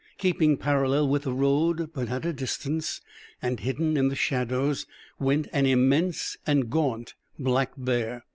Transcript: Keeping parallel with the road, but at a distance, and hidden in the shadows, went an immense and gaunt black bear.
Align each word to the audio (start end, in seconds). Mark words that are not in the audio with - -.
Keeping 0.17 0.57
parallel 0.57 1.09
with 1.09 1.21
the 1.25 1.31
road, 1.31 1.93
but 1.93 2.09
at 2.09 2.25
a 2.25 2.33
distance, 2.33 3.01
and 3.39 3.59
hidden 3.59 3.95
in 3.95 4.07
the 4.07 4.15
shadows, 4.15 4.87
went 5.19 5.47
an 5.53 5.67
immense 5.67 6.37
and 6.47 6.71
gaunt 6.71 7.13
black 7.37 7.73
bear. 7.77 8.25